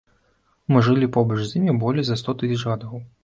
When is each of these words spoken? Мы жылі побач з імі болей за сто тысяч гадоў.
Мы 0.75 0.81
жылі 0.87 1.09
побач 1.17 1.37
з 1.51 1.61
імі 1.61 1.75
болей 1.85 2.07
за 2.09 2.19
сто 2.23 2.37
тысяч 2.43 2.61
гадоў. 2.69 3.01